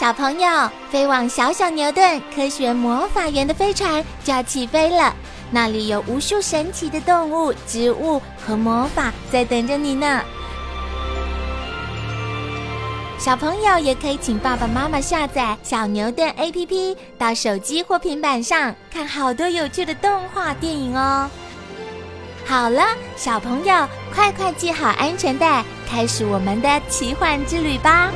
[0.00, 0.48] 小朋友，
[0.90, 5.14] 飞往小小牛顿科学魔法园的飞船就要起飞了，
[5.50, 10.22] 那里有无数神奇的动物、植物和魔法在等着你呢。
[13.18, 21.28] 小朋友也可以请爸爸妈妈下载小牛顿 APP，到手机或平板上看好多有趣的动画电影哦。
[22.46, 22.82] 好了，
[23.18, 28.10] 小朋友，快快系好安全带，开始我们的奇幻之旅吧！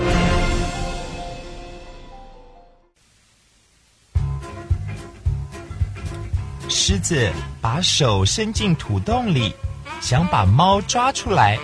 [6.77, 9.55] 狮子把手伸进土洞里，
[10.01, 11.57] 想把猫抓出来，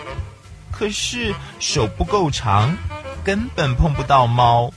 [0.70, 2.73] 可是手不够长，
[3.24, 4.73] 根本碰不到猫。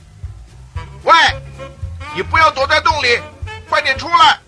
[1.04, 1.14] 喂，
[2.16, 3.16] 你不要躲在洞里，
[3.68, 4.40] 快点出来！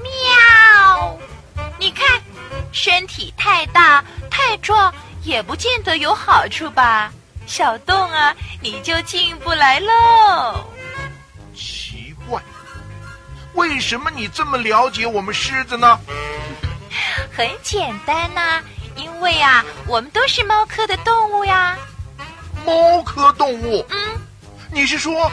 [0.00, 1.18] 喵！
[1.78, 2.06] 你看，
[2.72, 4.92] 身体太大太壮，
[5.22, 7.12] 也不见得有好处吧？
[7.46, 10.71] 小洞啊，你就进不来喽。
[13.72, 15.98] 为什么你这么了解我们狮子呢？
[17.34, 18.62] 很简单呐，
[18.96, 21.74] 因为啊，我们都是猫科的动物呀。
[22.66, 23.82] 猫科动物？
[23.88, 23.98] 嗯，
[24.70, 25.32] 你是说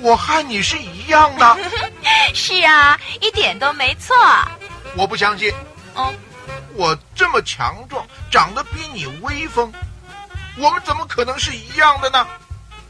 [0.00, 1.56] 我和你是一样的？
[2.34, 4.14] 是啊，一点都没错。
[4.94, 5.50] 我不相信。
[5.94, 6.14] 嗯，
[6.74, 9.72] 我这么强壮，长得比你威风，
[10.58, 12.28] 我们怎么可能是一样的呢？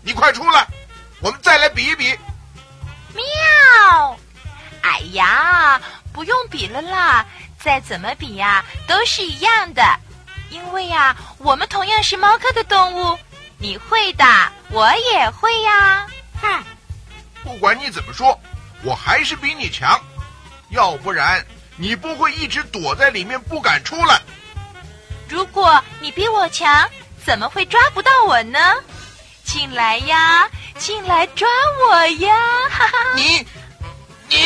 [0.03, 0.67] 你快出来，
[1.21, 2.19] 我们再来比一比。
[3.15, 4.19] 喵。
[4.87, 5.81] 哎呀，
[6.13, 7.27] 不用比了啦！
[7.59, 9.83] 再怎么比呀，都是一样的。
[10.49, 13.19] 因为呀，我们同样是猫科的动物，
[13.59, 14.25] 你会的，
[14.71, 16.07] 我也会呀。
[16.41, 16.63] 哼，
[17.43, 18.39] 不管你怎么说，
[18.85, 20.01] 我还是比你强。
[20.71, 21.45] 要不然，
[21.77, 24.21] 你不会一直躲在里面不敢出来。
[25.29, 26.89] 如果你比我强，
[27.25, 28.77] 怎么会抓不到我呢？
[29.43, 30.49] 进来呀，
[30.79, 31.49] 进来抓
[31.89, 32.35] 我呀！
[32.71, 33.45] 哈哈，你。
[34.37, 34.45] 你，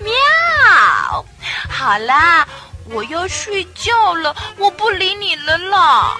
[0.04, 1.24] 喵！
[1.68, 2.48] 好啦，
[2.86, 6.16] 我要睡觉了，我不理你了啦。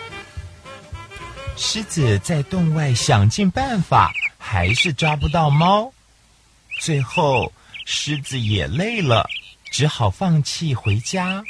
[1.57, 5.93] 狮子在洞外想尽办法，还是抓不到猫。
[6.81, 7.53] 最后，
[7.87, 9.29] 狮子也累了，
[9.71, 11.43] 只好放弃回家。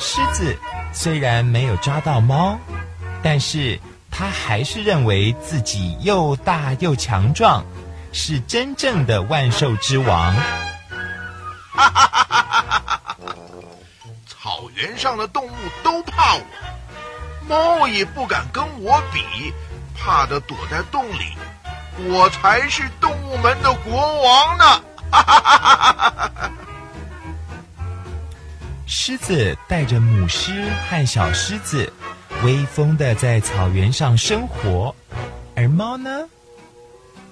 [0.00, 0.56] 狮子
[0.92, 2.58] 虽然没有抓到猫，
[3.22, 3.78] 但是
[4.10, 7.62] 他还是认为自己又大又强壮，
[8.10, 10.34] 是真正的万兽之王。
[11.72, 12.62] 哈哈哈
[12.96, 13.16] 哈！
[14.26, 15.52] 草原上的动物
[15.84, 16.42] 都怕我，
[17.46, 19.52] 猫也不敢跟我比，
[19.94, 21.36] 怕的躲在洞里。
[22.08, 24.64] 我才是动物们的国王呢！
[25.10, 26.50] 哈哈哈哈哈哈！
[28.92, 31.90] 狮子带着母狮和小狮子，
[32.42, 34.92] 威风的在草原上生活，
[35.54, 36.28] 而猫呢？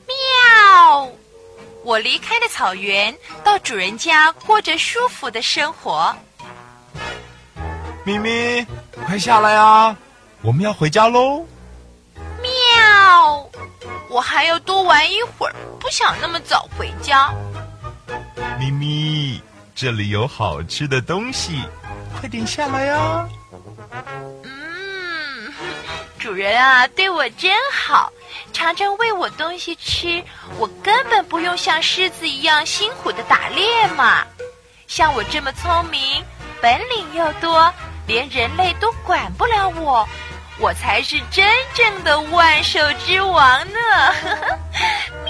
[0.07, 1.11] 喵！
[1.83, 6.15] 我离开了草原，到主人家过着舒服的生活。
[8.05, 8.65] 咪咪，
[9.05, 9.97] 快下来啊！
[10.43, 11.45] 我们要回家喽。
[12.41, 13.51] 喵！
[14.09, 17.35] 我还要多玩一会儿，不想那么早回家。
[18.61, 19.43] 咪咪。
[19.81, 21.63] 这里有好吃的东西，
[22.19, 23.29] 快点下来呀！
[24.43, 25.55] 嗯，
[26.19, 28.13] 主人啊，对我真好，
[28.53, 30.21] 常常喂我东西吃，
[30.59, 34.27] 我根本不用像狮子一样辛苦的打猎嘛。
[34.89, 36.25] 像我这么聪明，
[36.61, 37.73] 本领又多，
[38.09, 40.05] 连人类都管不了我，
[40.59, 43.79] 我才是真正的万兽之王呢！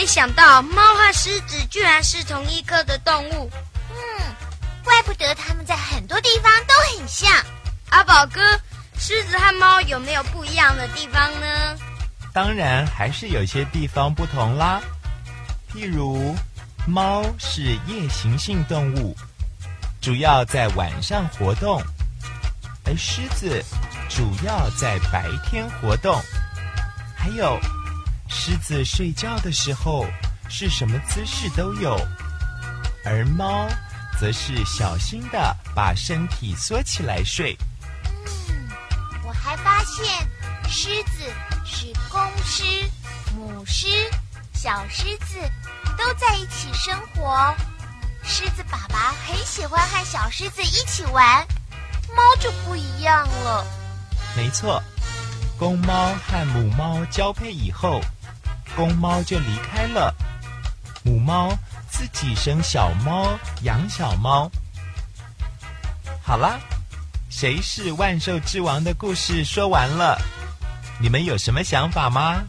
[0.00, 3.50] 没想到猫和狮子居然是同一科的动物，
[3.90, 4.34] 嗯，
[4.82, 7.30] 怪不得它们在很多地方都很像。
[7.90, 8.40] 阿宝哥，
[8.98, 11.76] 狮子和猫有没有不一样的地方呢？
[12.32, 14.80] 当然还是有些地方不同啦。
[15.70, 16.34] 譬如，
[16.86, 19.14] 猫是夜行性动物，
[20.00, 21.78] 主要在晚上活动；
[22.86, 23.62] 而狮子
[24.08, 26.18] 主要在白天活动。
[27.14, 27.60] 还有。
[28.32, 30.06] 狮子睡觉的时候
[30.48, 31.98] 是什么姿势都有，
[33.04, 33.68] 而猫
[34.18, 37.56] 则是小心的把身体缩起来睡。
[38.48, 38.70] 嗯，
[39.24, 40.06] 我还还发现，
[40.68, 41.24] 狮子
[41.64, 42.62] 是公狮、
[43.34, 43.88] 母狮、
[44.54, 45.38] 小狮子
[45.98, 47.52] 都在一起生活。
[48.22, 51.44] 狮子爸爸很喜欢和小狮子一起玩，
[52.14, 53.66] 猫就不一样了。
[54.36, 54.80] 没错，
[55.58, 58.00] 公猫和母猫交配以后，
[58.76, 60.14] 公猫就离开了，
[61.04, 61.56] 母猫
[61.90, 64.50] 自己生小猫，养小猫。
[66.22, 66.58] 好啦，
[67.28, 70.18] 谁是万兽之王的故事说完了，
[71.00, 72.42] 你们有什么想法吗？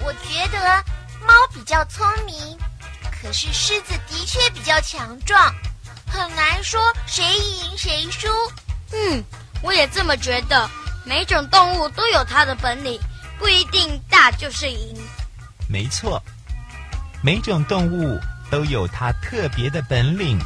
[0.00, 0.84] 我觉得
[1.26, 2.58] 猫比较聪明，
[3.20, 5.54] 可是狮子的确比较强壮，
[6.06, 8.28] 很难说谁赢谁输。
[8.92, 9.22] 嗯，
[9.62, 10.68] 我也这么觉得。
[11.04, 13.00] 每种动物都有它的本领，
[13.38, 14.94] 不一定大就是赢。
[15.68, 16.22] 没错，
[17.22, 18.18] 每种动物
[18.50, 20.38] 都有它特别的本领。